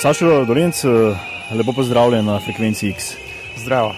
[0.00, 0.84] Sašo Dolenc,
[1.52, 3.12] lepo pozdravljen na frekvenci X.
[3.56, 3.94] Zdravo.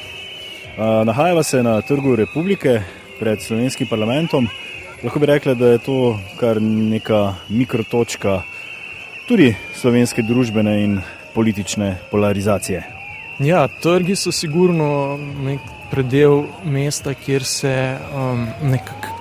[1.05, 2.83] Nahajava se na trgu Republike
[3.21, 4.49] pred slovenskim parlamentom.
[5.05, 8.43] Lahko bi rekli, da je to kar neka mikrotočka
[9.29, 10.99] tudi slovenske družbene in
[11.35, 12.83] politične polarizacije.
[13.39, 15.61] Ja, trgi so sigurno nek
[15.91, 19.15] predel mesta, kjer se um, nekako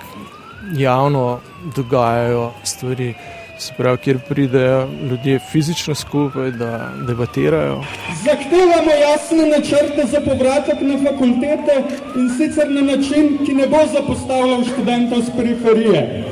[0.74, 1.40] javno
[1.76, 3.14] dogajajo stvari
[3.62, 7.80] se pravi, kjer pridejo ljudje fizično skupaj, da debatirajo.
[8.24, 11.74] Zahtevamo jasne načrte za povratek na fakultete
[12.16, 16.24] in sicer na način, ki ne bo zapostavljal študentov z periferije.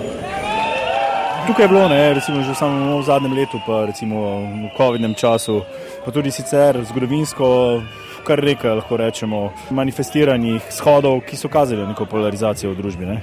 [1.46, 5.62] Tukaj je bilo, ne, recimo, že samo v zadnjem letu, pa recimo v COVID-nem času,
[6.04, 7.82] pa tudi sicer zgodovinsko,
[8.24, 13.06] kar nekaj lahko rečemo, manifestiranih shodov, ki so kazali neko polarizacijo v družbi.
[13.06, 13.18] Ne.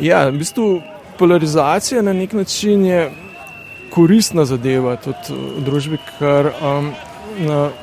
[0.00, 0.82] Ja, v bistvu
[1.18, 3.10] polarizacija na nek način je
[3.90, 6.92] koristna zadeva tudi v družbi, ker um,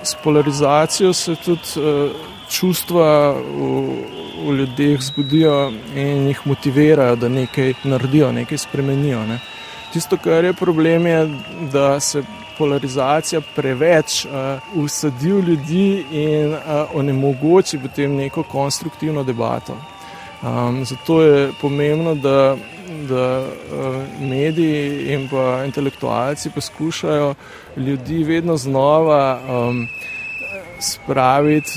[0.03, 2.11] s polarizacijo se tudi uh,
[2.49, 3.69] čustva v,
[4.45, 9.25] v ljudeh zbudijo in jih motivirajo, da nekaj naredijo, nekaj spremenijo.
[9.25, 9.39] Ne.
[9.93, 11.29] Tisto, kar je problem, je,
[11.71, 12.23] da se
[12.57, 19.77] polarizacija preveč uh, usadi v ljudi in uh, onemogoči potem neko konstruktivno debato.
[20.43, 22.55] Um, zato je pomembno, da
[23.09, 23.47] da uh,
[24.19, 27.33] mediji in pa intelektualci poskušajo
[27.77, 29.87] ljudi vedno znova um,
[30.79, 31.71] spraviti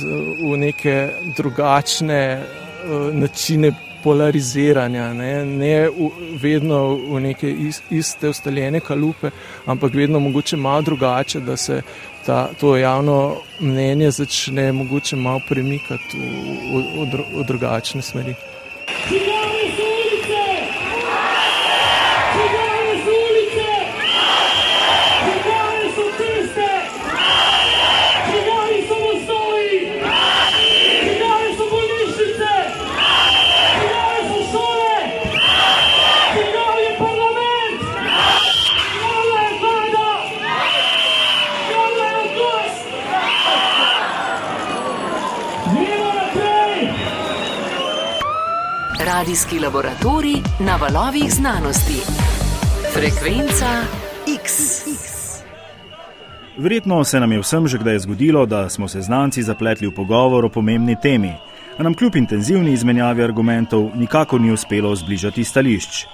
[0.53, 3.73] v neke drugačne uh, načine
[4.07, 6.11] polariziranja, ne, ne v,
[6.43, 9.33] vedno v neke is, iste ustaljene kalupe,
[9.67, 11.81] ampak vedno mogoče malo drugače, da se
[12.27, 18.37] ta, to javno mnenje začne mogoče malo premikati v, v, v, v drugačne smeri.
[49.16, 52.00] Radijski laboratorij na valovih znanosti.
[52.93, 53.71] Frekvenca
[54.44, 54.53] X.
[56.59, 60.44] Verjetno se nam je vsem že kdaj zgodilo, da smo se znanci zapletli v pogovor
[60.44, 61.32] o pomembni temi,
[61.78, 66.05] a nam kljub intenzivni izmenjavi argumentov nikako ni uspelo zbližati stališč.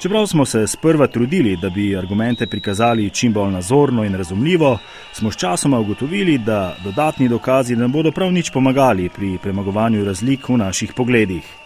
[0.00, 4.78] Čeprav smo se sprva trudili, da bi argumente prikazali čim bolj nazorno in razumljivo,
[5.12, 10.56] smo sčasoma ugotovili, da dodatni dokazi ne bodo prav nič pomagali pri premagovanju razlik v
[10.56, 11.65] naših pogledih.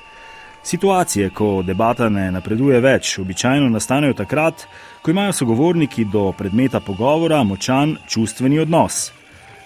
[0.63, 4.67] Situacije, ko debata ne napreduje več, običajno nastanejo takrat,
[5.03, 9.13] ko imajo sogovorniki do predmeta pogovora močan čustveni odnos.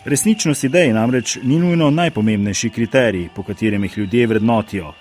[0.05, 4.93] Resničnost idej namreč ni nujno najpomembnejši kriterij, po katerem jih ljudje vrednotijo.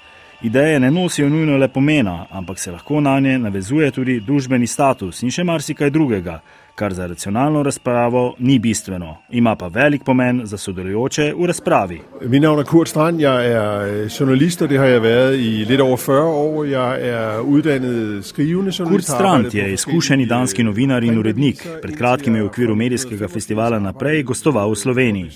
[0.43, 5.21] Ideje ne nosijo nujno le pomena, ampak se lahko na nje navezuje tudi družbeni status
[5.23, 6.39] in še marsikaj drugega,
[6.75, 12.01] kar za racionalno razpravo ni bistveno, ima pa velik pomen za sodelujoče v razpravi.
[12.21, 15.65] Min navn er Kurt Strand, jeg er eh, journalist, og det har jeg været i
[15.69, 16.65] lidt over 40 år.
[16.65, 19.09] Jeg er uddannet skrivende journalist.
[19.09, 21.67] Kurt Strand je izkušeni danski novinar in urednik.
[21.81, 25.31] Pred kratkim je v okviru medijskega festivala naprej gostoval v Sloveniji.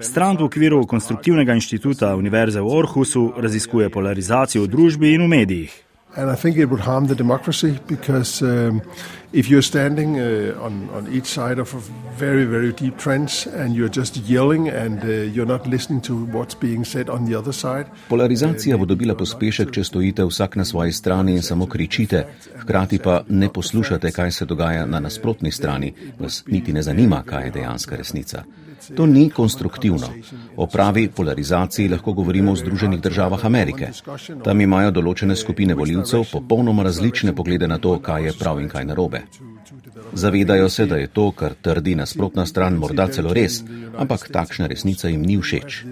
[0.00, 5.84] Strand v okviru konstruktivnega inštituta Univerze v Orhusu raziskuje polarizacijo v družbi in v medijih.
[6.16, 8.80] And I think it would harm the democracy because um,
[9.34, 11.80] if you're standing uh, on, on each side of a
[12.16, 16.54] very, very deep trench and you're just yelling and uh, you're not listening to what's
[16.54, 17.86] being said on the other side.
[18.08, 22.26] Polarizacija bo dobila pospešek, če stojite vsak na svoji strani in samo kričite,
[22.62, 27.44] hkrati pa ne poslušate, kaj se dogaja na nasprotni strani, vas niti ne zanima, kaj
[27.44, 28.44] je dejanska resnica.
[28.96, 30.08] To ni konstruktivno.
[30.56, 33.88] O pravi polarizaciji lahko govorimo v Združenih državah Amerike.
[34.44, 38.84] Tam imajo določene skupine voljivcev popolnoma različne poglede na to, kaj je prav in kaj
[38.84, 39.23] narobe.
[40.12, 43.62] Zavedajo se, da je to, kar trdi nasprotna stran, morda celo res,
[43.98, 45.84] ampak takšna resnica jim ni všeč.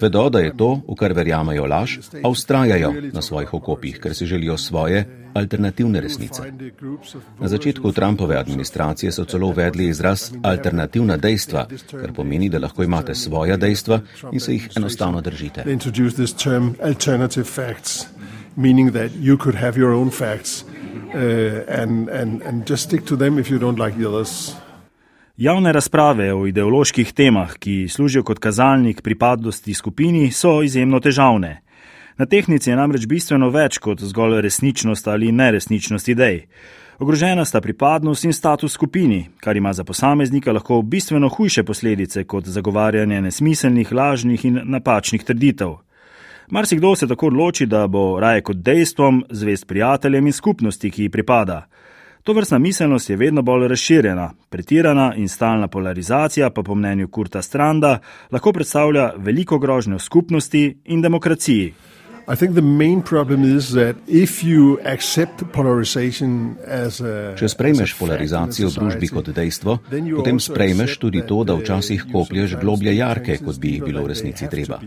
[0.00, 4.26] Vedo, da je to, v kar verjamajo laž, a ustrajajo na svojih okopih, ker si
[4.26, 6.42] želijo svoje alternativne resnice.
[7.40, 13.14] Na začetku Trumpove administracije so celo uvedli izraz alternativna dejstva, kar pomeni, da lahko imate
[13.14, 14.00] svoja dejstva
[14.32, 15.64] in se jih enostavno držite.
[18.58, 20.64] Meaning that you could have your own facts
[21.68, 24.56] and, and, and just stick to them if you don't like the others.
[25.36, 31.60] Javne razprave o ideoloških temah, ki služijo kot kazalnik pripadnosti skupini, so izjemno težavne.
[32.16, 36.46] Na tehnici je namreč bistveno več kot zgolj resničnost ali neresničnost idej.
[36.98, 42.46] Ogrožena sta pripadnost in status skupini, kar ima za posameznika lahko bistveno hujše posledice kot
[42.46, 45.76] zagovarjanje nesmiselnih, lažnih in napačnih trditev.
[46.50, 51.08] Marsikdo se tako odloči, da bo raje kot dejstvom zvest prijateljem in skupnosti, ki ji
[51.10, 51.66] pripada.
[52.26, 57.42] To vrstna miselnost je vedno bolj razširjena, pretirana in stalna polarizacija pa po mnenju Kurta
[57.42, 57.98] Stranda
[58.30, 61.74] lahko predstavlja veliko grožnjo skupnosti in demokraciji.
[67.38, 69.78] Če sprejmeš polarizacijo v družbi kot dejstvo,
[70.16, 74.50] potem sprejmeš tudi to, da včasih koplješ globlje jarke, kot bi jih bilo v resnici
[74.50, 74.82] treba.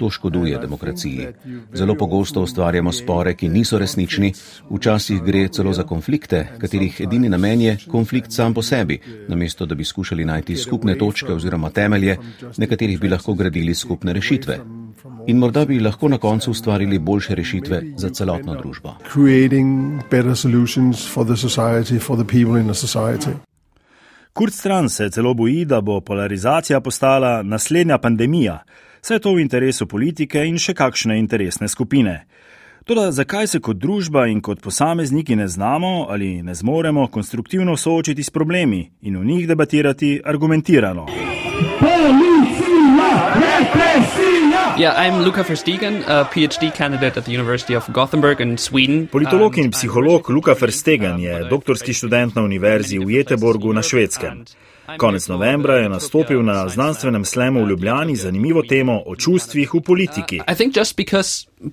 [0.00, 1.26] To škoduje demokraciji.
[1.74, 4.32] Zelo pogosto ustvarjamo spore, ki niso resnični,
[4.70, 8.96] včasih gre celo za konflikte, katerih edini namen je konflikt sam po sebi,
[9.28, 12.16] namesto da bi skušali najti skupne točke oziroma temelje,
[12.56, 14.58] na katerih bi lahko gradili skupne rešitve.
[15.26, 18.94] In morda bi lahko na koncu ustvarili boljše rešitve za celotno družbo.
[24.32, 28.62] Kurt Stran se celo boji, da bo polarizacija postala naslednja pandemija.
[29.00, 32.26] Vse to v interesu politike in še kakšne interesne skupine.
[32.84, 38.22] Toda zakaj se kot družba in kot posamezniki ne znamo ali ne zmoremo konstruktivno soočiti
[38.22, 41.06] s problemi in o njih debatirati argumentirano?
[44.80, 49.06] Yeah, I'm Luca Verstegen, a PhD candidate at the University of Gothenburg in Sweden.
[49.06, 54.44] Politolog in psiholog Luca Verstegen je doktorski študent na univerzi v Jeteborgu na švedskem.
[54.98, 60.40] Konec novembra je nastopil na znanstvenem slemu v Ljubljani zanimivo temo o čustvih v politiki.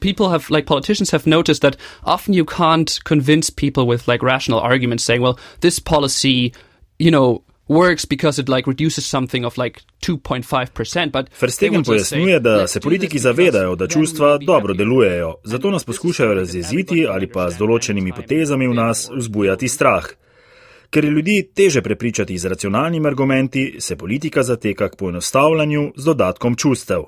[0.02, 4.60] People have, like politicians, have noticed that often you can't convince people with like rational
[4.60, 6.52] arguments saying, well, this policy,
[7.00, 11.12] you know, works because it like reduces something of like 2.5%.
[11.12, 17.08] But Verstegen pojasnjuje, da se politiki zavedajo, da čustva dobro delujejo, zato nas poskušajo razjeziti
[17.10, 20.06] ali pa z določenimi potezami v nas vzbujati strah.
[20.90, 26.56] Ker je ljudi teže prepričati z racionalnimi argumenti, se politika zateka k poenostavljanju z dodatkom
[26.56, 27.04] čustev.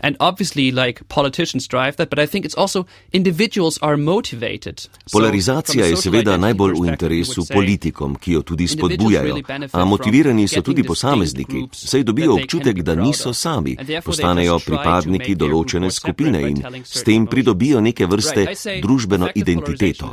[0.00, 4.88] And obviously, like politicians drive that, but I think it's also individuals are motivated.
[5.12, 9.38] Polarizacija je seveda najbolj v interesu politikom, ki jo tudi spodbujajo,
[9.72, 16.42] a motivirani so tudi posamezniki, saj dobijo občutek, da niso sami, postanejo pripadniki določene skupine
[16.50, 18.46] in s tem pridobijo neke vrste
[18.82, 20.12] družbeno identiteto.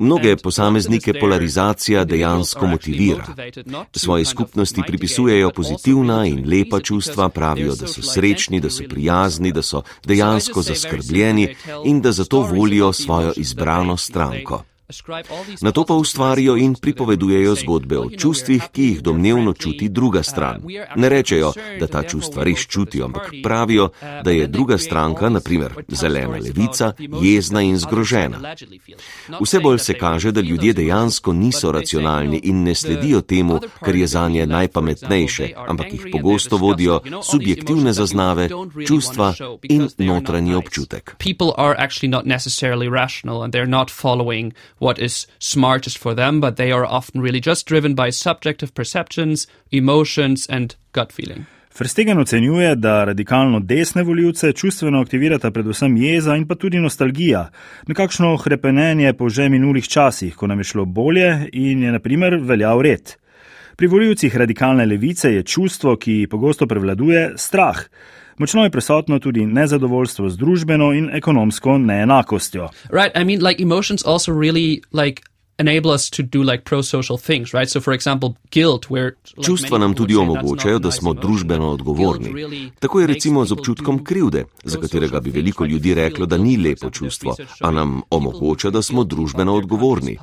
[0.00, 3.26] Mnoge posameznike polarizacija dejansko motivira.
[3.96, 9.62] Svoji skupnosti pripisujejo pozitivna in lepa čustva, pravijo, da so srečni, da so prijazni, da
[9.62, 11.54] so dejansko zaskrbljeni
[11.84, 14.62] in da zato volijo svojo izbrano stranko.
[15.60, 20.62] Na to pa ustvarijo in pripovedujejo zgodbe o čustvih, ki jih domnevno čuti druga stran.
[20.96, 23.88] Ne rečejo, da ta čustva res čutijo, ampak pravijo,
[24.24, 26.92] da je druga stranka, naprimer zelena levica,
[27.22, 28.54] jezna in zgrožena.
[29.40, 34.06] Vse bolj se kaže, da ljudje dejansko niso racionalni in ne sledijo temu, kar je
[34.06, 37.00] za nje najpametnejše, ampak jih pogosto vodijo
[37.30, 38.48] subjektivne zaznave,
[38.86, 41.16] čustva in notranji občutek
[44.80, 49.46] what is smartest for them, but they are often really just driven by subjective perceptions,
[49.70, 51.46] emotions, and gut feeling.
[51.78, 57.50] Verstegen ocenjuje, da radikalno desne voljivce čustveno aktivirata predvsem jeza in pa tudi nostalgija,
[57.86, 62.82] nekakšno hrepenenje po že minulih časih, ko nam je šlo bolje in je naprimer veljal
[62.82, 63.14] red.
[63.76, 67.78] Pri voljivcih radikalne levice je čustvo, ki pogosto prevladuje, strah.
[68.40, 72.68] Močno je prisotno tudi nezadovoljstvo z družbeno in ekonomsko neenakostjo.
[72.88, 75.22] Right, I mean, like emotions also really like
[75.60, 77.68] enable us to do like pro-social things, right?
[77.68, 79.12] So for example, guilt, where
[79.44, 82.70] Čustva nam tudi omogočajo, da smo družbeno odgovorni.
[82.78, 86.90] Tako je recimo z občutkom krivde, za katerega bi veliko ljudi reklo, da ni lepo
[86.90, 90.18] čustvo, a nam omogoča, da smo družbeno odgovorni.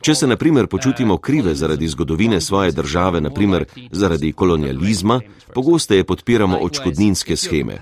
[0.00, 5.20] Če se naprimer počutimo krive zaradi zgodovine svoje države, naprimer zaradi kolonializma,
[5.54, 7.80] pogosteje podpiramo očkodninske scheme.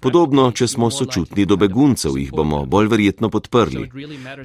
[0.00, 3.90] Podobno, če smo sočutni do beguncev, jih bomo bolj verjetno podprli.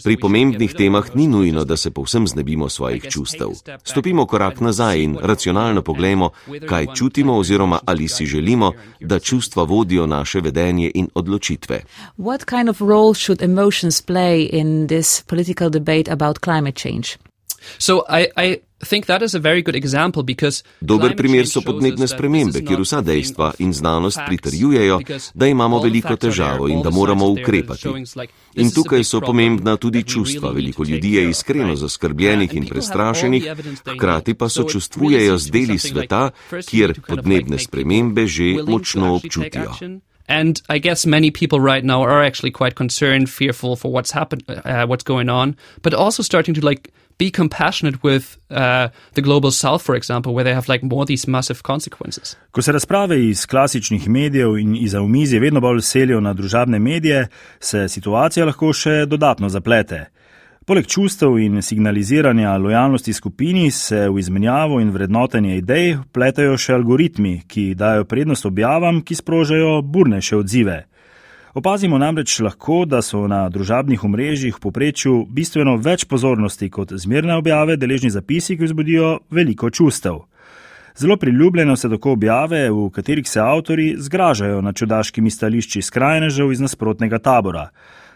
[0.04, 3.50] Pri pomembnih temah ni nujno, da se povsem povsem znebimo svojih čustev.
[3.84, 6.30] Stopimo korak nazaj in racionalno pogledamo,
[6.70, 11.82] kaj čutimo oziroma ali si želimo, da čustva vodijo naše vedenje in odločitve.
[17.78, 18.67] So I, I
[20.82, 25.00] Dober primer so podnebne spremembe, kjer vsa dejstva in znanost pritrjujejo,
[25.34, 27.90] da imamo veliko težavo in da moramo ukrepati.
[28.56, 30.52] In tukaj so pomembna tudi čustva.
[30.52, 33.48] Veliko ljudi je iskreno zaskrbljenih in prestrašenih,
[33.96, 36.30] hkrati pa so čustvujejo z deli sveta,
[36.70, 39.74] kjer podnebne spremembe že močno občutijo.
[40.28, 44.44] And I guess many people right now are actually quite concerned, fearful for what's happened,
[44.48, 49.52] uh, what's going on, but also starting to like be compassionate with uh, the global
[49.52, 52.36] south, for example, where they have like more these massive consequences.
[52.52, 57.28] Ko se razprave iz klasičnih medijev in iz omizje vedno bolj selijo na družabne medije,
[57.60, 60.06] se situacija lahko še dodatno zaplete.
[60.68, 67.46] Poleg čustev in signaliziranja lojalnosti skupini se v izmenjavo in vrednotenje idej pletajo še algoritmi,
[67.48, 70.76] ki dajo prednost objavam, ki sprožajo burnejše odzive.
[71.56, 77.38] Opazimo namreč lahko, da so na družabnih omrežjih v poprečju bistveno več pozornosti kot zmerne
[77.40, 80.26] objave deležni zapisi, ki vzbudijo veliko čustev.
[81.00, 86.60] Zelo priljubljeno se tako objave, v katerih se avtori zgražajo nad čudaškimi stališči skrajnežev iz
[86.60, 87.70] nasprotnega tabora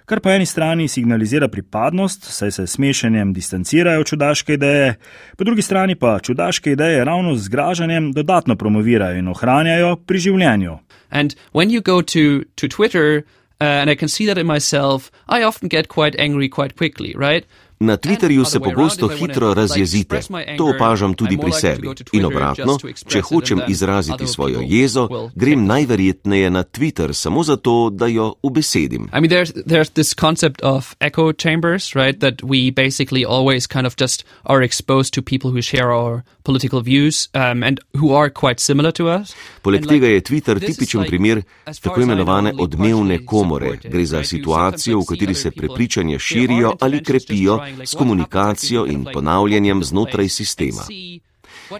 [0.05, 4.95] kar po eni strani signalizira pripadnost, saj se smešenjem distancirajo čudaške ideje,
[5.37, 10.77] po drugi strani pa čudaške ideje ravno z zgražanjem dodatno promovirajo in ohranjajo pri življenju.
[11.09, 13.23] And when you go to, to Twitter,
[13.61, 17.13] uh, and I can see that in myself, I often get quite angry quite quickly,
[17.15, 17.45] right?
[17.81, 20.19] Na Twitterju se pogosto hitro razjezite.
[20.57, 21.87] To opažam tudi pri sebi.
[22.11, 28.33] In obratno, če hočem izraziti svojo jezo, grem najverjetneje na Twitter samo zato, da jo
[28.43, 29.09] ubesedim.
[29.13, 32.19] I mean, there's, there's this concept of echo chambers, right?
[32.19, 36.81] That we basically always kind of just are exposed to people who share our political
[36.81, 39.33] views um, and who are quite similar to us.
[39.61, 41.41] Poleg tega je Twitter tipičen primer
[41.81, 43.77] tako imenovane odmevne komore.
[43.83, 50.29] Gre za situacijo, v kateri se prepričanja širijo ali krepijo s komunikacijo in ponavljanjem znotraj
[50.29, 50.83] sistema.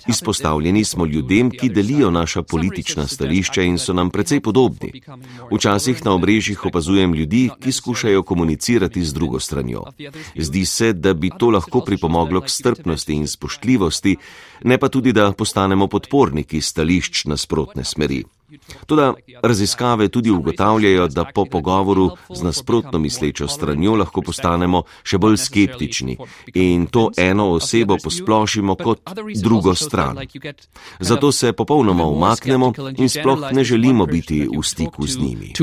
[0.08, 5.02] Izpostavljeni smo ljudem, ki delijo naša politična stališča in so nam precej podobni.
[5.52, 9.84] Včasih na obrežjih opazujem ljudi, ki skušajo komunicirati z drugo stranjo.
[10.36, 14.16] Zdi se, da bi to lahko pripomoglo k strpnosti in spoštljivosti,
[14.64, 18.24] ne pa tudi, da postanemo podporniki stališč nasprotne smeri.
[18.86, 25.38] Toda raziskave tudi ugotavljajo, da po pogovoru z nasprotno mislečo stranjo lahko postanemo še bolj
[25.38, 26.18] skeptični
[26.54, 29.00] in to eno osebo posplošimo kot
[29.44, 30.18] drugo stran.
[31.00, 35.54] Zato se popolnoma umaknemo in sploh ne želimo biti v stiku z njimi.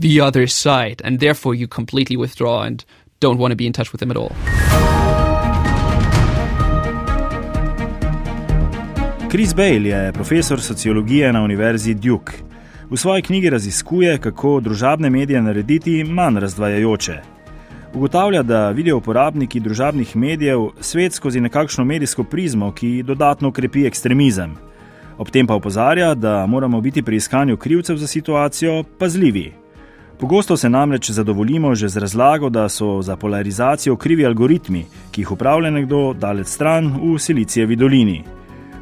[0.00, 2.84] The other side, and therefore you completely withdraw and
[3.20, 4.97] don't want to be in touch with them at all.
[9.30, 12.32] Chris Bale je profesor sociologije na Univerzi Duke.
[12.90, 17.18] V svoji knjigi raziskuje, kako družabne medije narediti manj razdvajajoče.
[17.94, 24.54] Ugotavlja, da vidijo uporabniki družabnih medijev svet skozi nekakšno medijsko prizmo, ki dodatno krepi ekstremizem.
[25.18, 29.52] Ob tem pa opozarja, da moramo biti pri iskanju krivcev za situacijo pazljivi.
[30.18, 35.32] Pogosto se namreč zadovoljimo že z razlago, da so za polarizacijo krivi algoritmi, ki jih
[35.32, 38.24] upravlja nekdo daleč stran v Silicijevi dolini.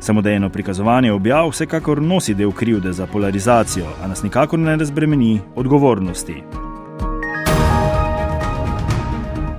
[0.01, 6.43] Samodejno prikazovanje objav vsekakor nosi del krivde za polarizacijo, a nas nikakor ne razbremeni odgovornosti.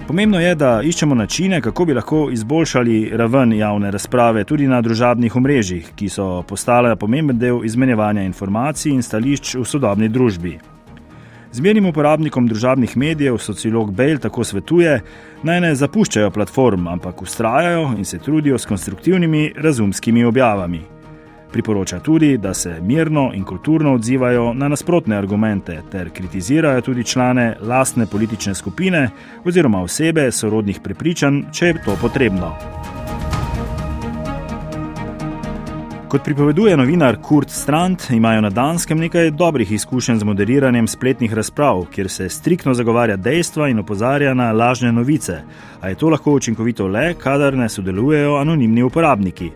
[0.08, 5.36] Pomembno je, da iščemo načine, kako bi lahko izboljšali raven javne razprave tudi na družabnih
[5.36, 10.60] omrežjih, ki so postale pomemben del izmenjevanja informacij in stališč v sodobni družbi.
[11.52, 15.00] Zmernim uporabnikom družabnih medijev sociolog Bale tako svetuje,
[15.44, 20.82] naj ne zapuščajo platform, ampak ustrajajo in se trudijo s konstruktivnimi razumskimi objavami.
[21.52, 27.56] Priporoča tudi, da se mirno in kulturno odzivajo na nasprotne argumente ter kritizirajo tudi člane
[27.62, 29.10] lastne politične skupine
[29.46, 32.56] oziroma osebe sorodnih prepričanj, če je to potrebno.
[36.08, 41.86] Kot pripoveduje novinar Kurt Strand, imajo na Danskem nekaj dobrih izkušenj z moderiranjem spletnih razprav,
[41.92, 45.42] kjer se striktno zagovarja dejstva in opozarja na lažne novice,
[45.82, 49.52] a je to lahko učinkovito le, kadar ne sodelujejo anonimni uporabniki.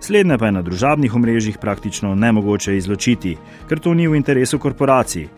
[0.00, 3.36] Slednje pa je na družabnih omrežjih praktično nemogoče izločiti,
[3.68, 5.28] ker to ni v interesu korporacij.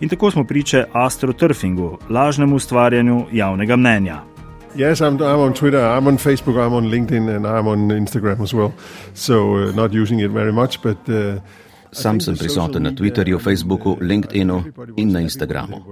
[0.00, 4.20] In tako smo priče astroturfingu, lažnemu ustvarjanju javnega mnenja.
[4.74, 8.40] Yes, I'm, I'm on Twitter, I'm on Facebook, I'm on LinkedIn, and I'm on Instagram
[8.40, 8.72] as well.
[9.14, 11.08] So, uh, not using it very much, but.
[11.08, 11.40] Uh,
[11.92, 14.62] Sam sem prisoten na Twitterju, Facebooku, LinkedInu
[14.96, 15.82] in na Instagramu.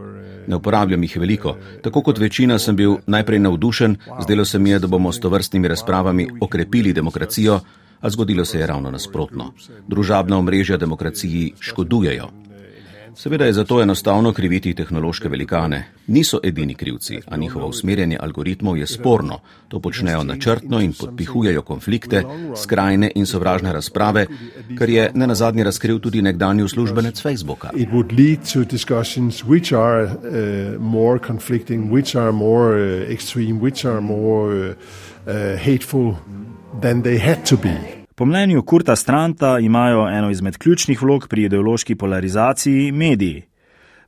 [0.47, 1.57] Ne uporabljam jih veliko.
[1.83, 5.69] Tako kot večina sem bil najprej navdušen, zdelo se mi je, da bomo s tovrstnimi
[5.69, 7.61] razpravami okrepili demokracijo,
[8.01, 9.53] a zgodilo se je ravno nasprotno.
[9.89, 12.29] Družabna omrežja demokraciji škodujejo.
[13.15, 15.85] Seveda je zato enostavno kriviti tehnološke velikane.
[16.07, 19.39] Niso edini krivci, a njihovo usmerjanje algoritmov je sporno.
[19.69, 22.23] To počnejo načrtno in podpihujejo konflikte,
[22.63, 24.27] skrajne in sovražne razprave,
[24.79, 27.71] kar je ne nazadnje razkril tudi nekdanji uslužbenec Facebooka.
[36.81, 37.98] Than they had to be.
[38.19, 43.43] Po mnenju Kurta Stranta imajo eno izmed ključnih vlog pri ideološki polarizaciji mediji.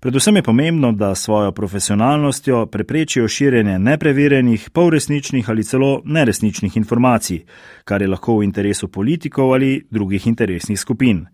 [0.01, 7.45] Predvsem je pomembno, da svojo profesionalnostjo preprečijo širjenje nepreverjenih, polresničnih ali celo neresničnih informacij,
[7.85, 11.27] kar je lahko v interesu politikov ali drugih interesnih skupin.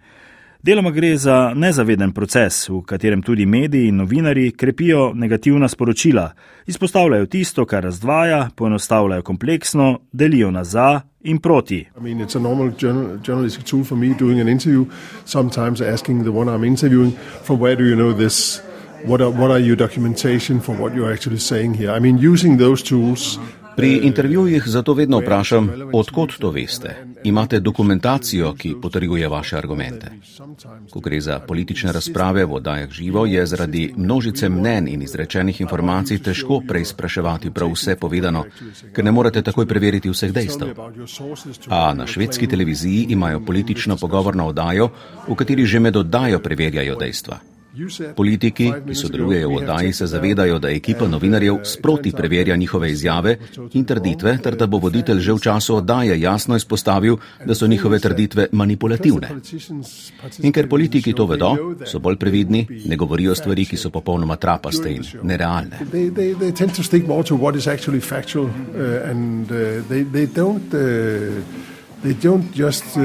[0.66, 6.32] Deloma gre za nezaveden proces, v katerem tudi mediji in novinari krepijo negativna sporočila,
[6.66, 11.86] izpostavljajo tisto, kar razdvaja, poenostavljajo kompleksno, delijo na za in proti.
[11.96, 12.26] I mean,
[19.04, 21.90] What are, what are your documentation for what you're actually saying here?
[21.96, 23.38] I mean, using those tools
[23.76, 26.94] Pri intervjujih zato vedno vprašam, odkot to veste.
[27.24, 30.10] Imate dokumentacijo, ki potrjuje vaše argumente.
[30.90, 36.18] Ko gre za politične razprave v oddajah živo, je zaradi množice mnen in izrečenih informacij
[36.18, 38.44] težko preizpraševati prav vse povedano,
[38.92, 40.72] ker ne morete takoj preveriti vseh dejstev.
[41.68, 44.88] A na švedski televiziji imajo politično pogovorno oddajo,
[45.28, 47.55] v kateri že med oddajo preverjajo dejstva.
[48.16, 53.36] Politiki, ki sodelujejo v oddaji, se zavedajo, da ekipa novinarjev sproti preverja njihove izjave
[53.72, 57.98] in trditve, ter da bo voditelj že v času oddaje jasno izpostavil, da so njihove
[57.98, 59.28] trditve manipulativne.
[60.42, 64.90] In ker politiki to vedo, so bolj previdni, ne govorijo stvari, ki so popolnoma trapaste
[64.90, 65.78] in nerealne.
[70.16, 70.72] They don't
[72.54, 73.02] just uh,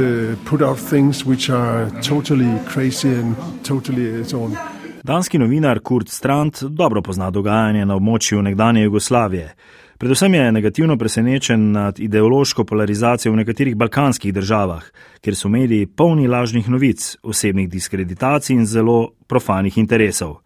[0.49, 4.57] put out things which are totally crazy and totally so on.
[5.03, 9.55] Danski novinar Kurt Strand dobro pozna dogajanje na območju nekdanje Jugoslavije.
[9.97, 14.83] Predvsem je negativno presenečen nad ideološko polarizacijo v nekaterih balkanskih državah,
[15.21, 20.39] kjer so mediji polni lažnih novic, osebnih diskreditacij in zelo profanih interesov.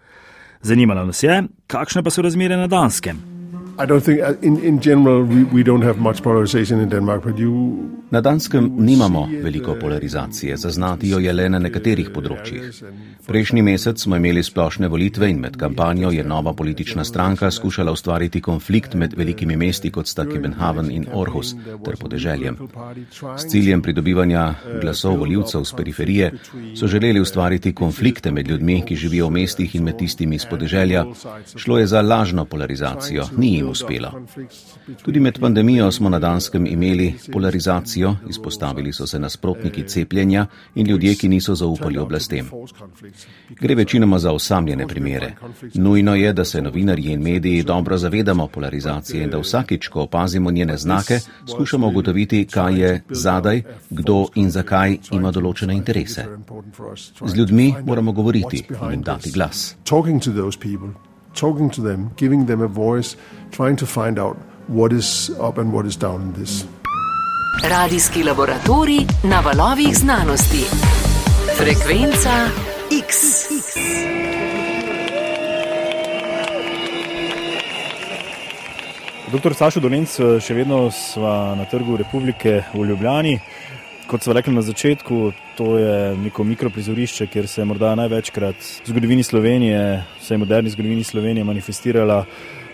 [0.61, 3.34] Zanimalo nas je, kakšne pa so razmere na Danskem.
[3.77, 3.83] Uh,
[8.09, 12.83] na Danskem nimamo veliko polarizacije, zaznati jo je le na nekaterih področjih.
[13.27, 18.41] Prejšnji mesec smo imeli splošne volitve in med kampanjo je nova politična stranka skušala ustvariti
[18.41, 22.57] konflikt med velikimi mesti, kot sta Kebenhaven in Orhus, ter podeželjem.
[23.37, 26.31] S ciljem pridobivanja glasov voljivcev z periferije
[26.79, 31.05] so želeli ustvariti konflikte med ljudmi, ki živijo v mestih in med tistimi iz podeželja.
[31.55, 34.11] Šlo je za lažno polarizacijo, ni uspelo.
[35.03, 41.15] Tudi med pandemijo smo na Danskem imeli polarizacijo, izpostavili so se nasprotniki cepljenja in ljudje,
[41.15, 42.49] ki niso zaupali oblastem.
[43.49, 45.35] Gre večinoma za osamljene primere.
[45.73, 50.51] Nujno je, da se novinarji in mediji dobro zavedamo polarizacije in da vsakič, ko opazimo
[50.51, 56.25] njene znake, skušamo ugotoviti, kaj je zadaj, kdo in zakaj ima določene interese.
[57.25, 60.31] Z ljudmi moramo govoriti in jim dati glas talking to
[61.81, 63.15] them, giving them a voice,
[63.51, 66.65] trying to find out what is up and what is down in this.
[67.63, 70.65] Radijski laboratorij na valovih znanosti.
[71.57, 72.49] Frekvenca
[73.07, 73.15] X.
[79.31, 83.39] Doktor Sašo Dolenc, še vedno sva na trgu Republike v Ljubljani.
[84.07, 88.91] Kot smo rekli na začetku, to je neko mikroprizorišče, kjer se je morda največkrat v
[88.91, 92.25] zgodovini Slovenije, vsej moderni zgodovini Slovenije, manifestirala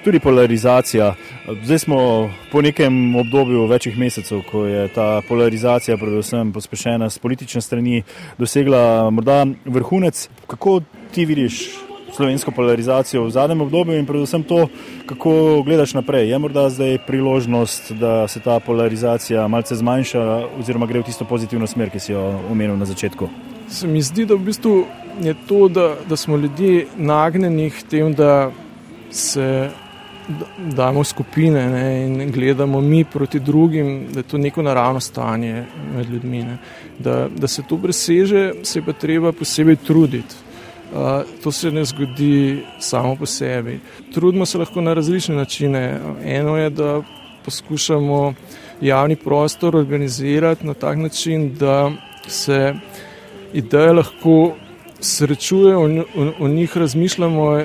[0.04, 1.14] tudi polarizacija.
[1.64, 7.62] Zdaj smo po nekem obdobju večjih mesecev, ko je ta polarizacija, predvsem pospešena s politične
[7.62, 8.04] strani,
[8.38, 10.30] dosegla morda vrhunec.
[10.48, 11.70] Kako ti vidiš
[12.16, 14.68] slovensko polarizacijo v zadnjem obdobju in predvsem to,
[15.06, 16.30] kako gledaš naprej.
[16.30, 20.24] Je morda zdaj priložnost, da se ta polarizacija malce zmanjša
[20.60, 23.30] oziroma gre v tisto pozitivno smer, ki si jo omenil na začetku?
[23.70, 24.86] Se mi zdi, da v bistvu
[25.22, 28.52] je to, da, da smo ljudje nagnjeni k tem, da
[29.12, 29.70] se
[30.58, 36.10] damo skupine ne, in gledamo mi proti drugim, da je to neko naravno stanje med
[36.10, 36.44] ljudmi.
[36.44, 36.58] Ne.
[37.00, 40.36] Da, da se to preseže, se pa treba posebej truditi.
[41.44, 43.80] To se ne zgodi samo po sebi.
[44.14, 46.00] Trudimo se lahko na različne načine.
[46.26, 47.02] Eno je, da
[47.46, 48.34] poskušamo
[48.82, 51.92] javni prostor organizirati na tak način, da
[52.28, 52.74] se
[53.54, 54.56] ideje lahko
[55.00, 56.06] srečujejo,
[56.40, 57.64] o njih razmišljamo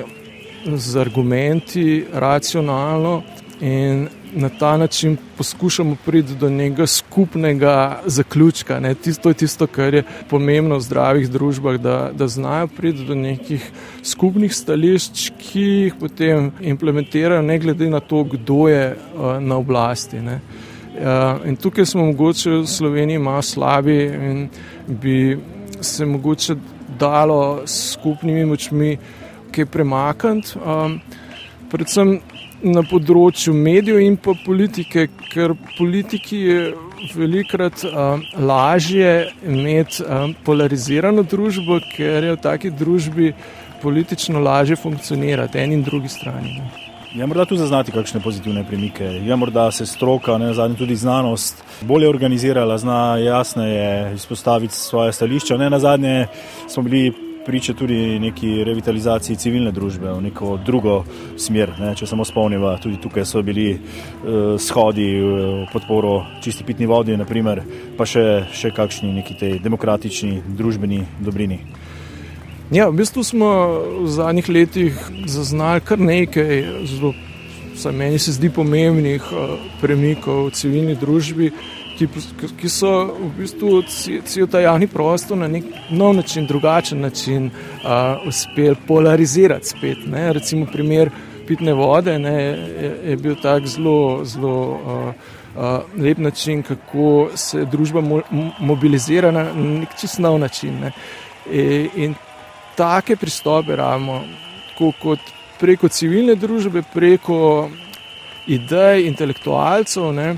[0.65, 3.23] z argumenti, racionalno
[3.61, 8.79] in na ta način poskušamo priti do nekega skupnega zaključka.
[8.79, 8.95] Ne.
[8.95, 13.71] To je tisto, kar je pomembno v zdravih družbah, da, da znajo priti do nekih
[14.03, 20.21] skupnih stališč, ki jih potem implementirajo, ne glede na to, kdo je uh, na oblasti.
[20.21, 20.39] Ne.
[20.97, 24.49] Uh, in tukaj smo mogoče v Sloveniji malo slabi in
[24.87, 25.37] bi
[25.81, 26.55] se mogoče
[26.99, 28.97] dalo s skupnimi močmi
[29.51, 30.57] kaj premakniti.
[30.57, 30.99] Um,
[31.69, 32.19] predvsem
[32.63, 36.61] na področju medijev in pa politike, ker politiki je
[37.13, 43.33] velikrat uh, lažje imeti uh, polarizirano družbo, ker je v taki družbi
[43.81, 46.57] politično lažje funkcionirati, eni in drugi strani.
[46.57, 46.87] Ne.
[47.13, 50.77] Je ja, morda tu zaznati kakšne pozitivne premike, je ja, morda se stroka, ne zadnje
[50.77, 55.57] tudi znanost, bolje organizirala, zna jasneje izpostaviti svoje stališča.
[55.57, 56.27] Ne na zadnje
[56.67, 57.13] smo bili
[57.47, 60.97] priče tudi neki revitalizaciji civilne družbe v neko drugo
[61.39, 61.71] smer.
[61.79, 61.93] Ne.
[61.95, 67.63] Če samo spomniva, tudi tukaj so bili uh, shodi v podporo čisti pitni vodi, naprimer,
[67.97, 71.61] pa še, še kakšni neki tej demokratični družbeni dobrini.
[72.75, 73.49] Ja, v bistvu smo
[74.03, 74.99] v zadnjih letih
[75.31, 77.13] zaznali kar nekaj zelo,
[77.77, 81.53] vsaj meni se zdi, pomembnih uh, premikov v civilni družbi
[81.97, 82.07] ki,
[82.61, 83.81] ki so v bistvu
[84.25, 90.05] cel ta javni prostor na nek nov način, drugačen način uh, uspeli polarizirati spet.
[90.05, 90.33] Ne.
[90.33, 91.11] Recimo primer
[91.47, 95.13] pitne vode ne, je, je bil tak zelo, zelo uh,
[95.55, 98.21] uh, lep način, kako se družba mo
[98.59, 100.79] mobilizira na nek čist nov način.
[100.81, 100.91] Ne.
[101.51, 102.15] E, in
[102.75, 104.21] take pristope rabimo,
[104.77, 105.19] kot
[105.59, 107.69] preko civilne družbe, preko
[108.47, 110.11] idej, intelektualcev.
[110.13, 110.35] Ne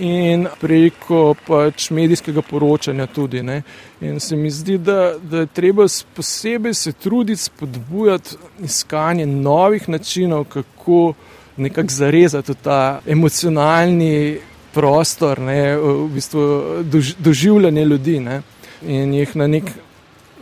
[0.00, 3.42] in preko pač medijskega poročanja tudi.
[3.42, 3.62] Ne.
[4.00, 5.86] In se mi zdi, da, da je treba
[6.16, 11.12] posebej se truditi spodbujati iskanje novih načinov, kako
[11.56, 14.38] nekako zarezati ta emocionalni
[14.72, 16.42] prostor, ne, v bistvu
[16.82, 18.42] dož, doživljanje ljudi ne,
[18.82, 19.72] in jih na nek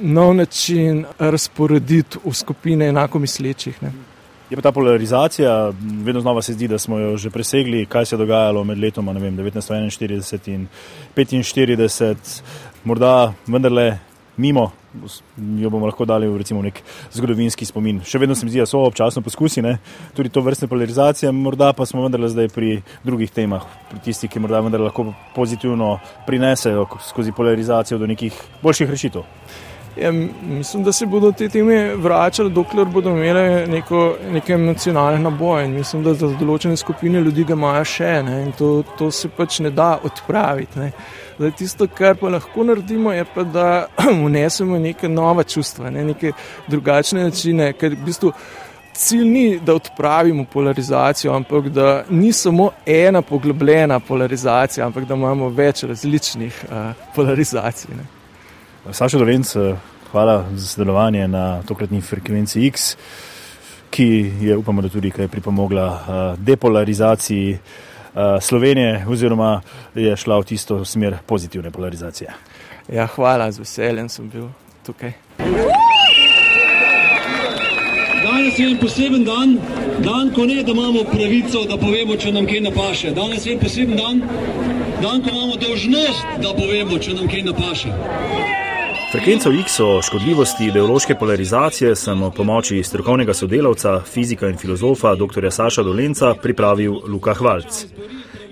[0.00, 3.82] nov način razporediti v skupine enako mislečih.
[3.82, 3.92] Ne.
[4.50, 5.72] Je pa ta polarizacija,
[6.04, 9.12] vedno znova se zdi, da smo jo že presegli, kaj se je dogajalo med letoma
[9.12, 10.66] vem, 1941 in
[11.16, 12.42] 1945,
[12.84, 13.98] morda vendarle
[14.36, 14.70] mimo,
[15.60, 16.80] jo bomo lahko dali v recimo nek
[17.12, 18.00] zgodovinski spomin.
[18.00, 19.78] Še vedno se mi zdi, da so občasno poskusi, ne?
[20.16, 24.40] tudi to vrstne polarizacije, morda pa smo vendarle zdaj pri drugih temah, pri tistih, ki
[24.40, 28.32] morda vendarle lahko pozitivno prinesejo skozi polarizacijo do nekih
[28.62, 29.28] boljših rešitev.
[30.00, 35.68] Ja, mislim, da se bodo te teme vračale, dokler bodo imele neko, neke emocionalne naboje.
[35.68, 38.36] Mislim, da za določene skupine ljudi ga imajo še ne?
[38.46, 40.78] in to, to se pač ne da odpraviti.
[40.78, 40.92] Ne?
[41.38, 43.66] Zdaj, tisto, kar pa lahko naredimo, je pa, da
[44.24, 46.04] vnesemo neke nove čustva, ne?
[46.12, 46.32] neke
[46.68, 47.72] drugačne načine.
[47.78, 48.32] Ker v bistvu
[48.98, 55.48] cilj ni, da odpravimo polarizacijo, ampak da ni samo ena poglobljena polarizacija, ampak da imamo
[55.48, 57.96] več različnih uh, polarizacij.
[57.96, 58.17] Ne?
[58.92, 59.46] Saša Dolenc,
[60.12, 62.96] hvala za sodelovanje na tokratni frekvenci X,
[63.90, 69.60] ki je, upamo, da tudi kaj pripomogla uh, depolarizaciji uh, Slovenije, oziroma
[69.94, 72.32] je šla v tisto smer pozitivne polarizacije.
[72.92, 74.48] Ja, hvala, z veseljem sem bil
[74.86, 75.12] tukaj.
[78.24, 79.58] Danes je en poseben dan,
[79.98, 83.10] dan, ko ne da imamo pravico, da povemo, če nam kaj napaše.
[83.10, 84.22] Danes je en poseben dan,
[85.02, 87.92] dan, ko imamo dožnost, da povemo, če nam kaj napaše.
[89.12, 95.50] Frekvenco X o škodljivosti ideološke polarizacije sem o pomoči strokovnega sodelavca, fizika in filozofa dr.
[95.50, 97.84] Saša Dolenca pripravil Luka Hvalc.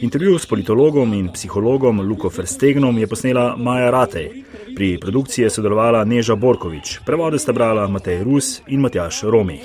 [0.00, 4.30] Intervju s politologom in psihologom Luko Ferstegnom je posnela Maja Ratej.
[4.76, 9.64] Pri produkciji je sodelovala Neža Borkovič, prevode sta brala Matej Rus in Matjaš Romih.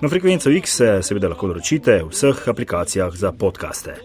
[0.00, 3.96] Na frekvenco X se seveda lahko doročite v vseh aplikacijah za podkaste.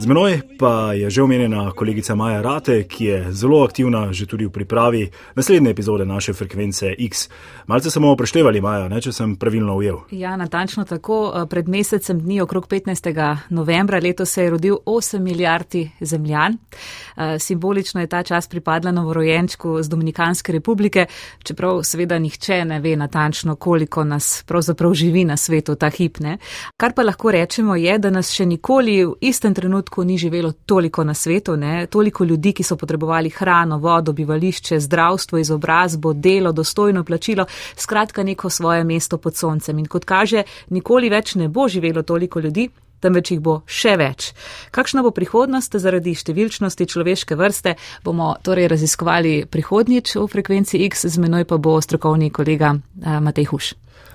[0.00, 4.48] Z menoj pa je že omenjena kolegica Maja Rate, ki je zelo aktivna že tudi
[4.48, 7.28] v pripravi naslednje epizode naše frekvence X.
[7.66, 9.98] Malce smo preštevali, Maja, ne, če sem pravilno ujel.
[10.10, 11.32] Ja, natančno tako.
[11.36, 13.36] Eh, pred mesecem dni, okrog 15.
[13.50, 16.56] novembra letos, se je rodil 8 milijardi zemljan.
[16.56, 21.06] Eh, simbolično je ta čas pripadla novorojenčku z Dominikanske republike,
[21.44, 26.38] čeprav seveda nihče ne ve natančno, koliko nas pravzaprav živi na svetu ta hipne.
[26.76, 30.52] Kar pa lahko rečemo je, da nas še nikoli v istem trenutku trenutku ni živelo
[30.52, 31.86] toliko na svetu, ne?
[31.86, 38.50] toliko ljudi, ki so potrebovali hrano, vodo, bivališče, zdravstvo, izobrazbo, delo, dostojno plačilo, skratka neko
[38.50, 39.78] svoje mesto pod soncem.
[39.78, 42.68] In kot kaže, nikoli več ne bo živelo toliko ljudi.
[43.00, 44.34] Temveč jih bo še več.
[44.70, 51.16] Kakšna bo prihodnost zaradi številčnosti človeške vrste, bomo torej raziskovali prihodnjič v frekvenci X, z
[51.16, 53.72] menoj pa bo strokovni kolega uh, Matej Huš.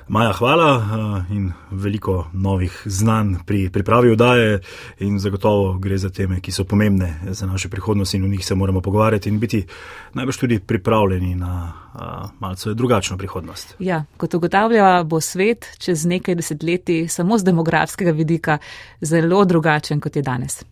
[0.08, 4.60] Maja, hvala eh, in veliko novih znanj pri pripravi vdaje
[5.00, 8.56] in zagotovo gre za teme, ki so pomembne za našo prihodnost in o njih se
[8.56, 9.66] moramo pogovarjati in biti
[10.14, 13.76] najbrž tudi pripravljeni na uh, malce drugačno prihodnost.
[13.80, 18.58] Ja, kot ugotavlja, bo svet čez nekaj desetletij samo z demografskega vidika
[19.02, 20.64] zelo drugačen, kot je danes.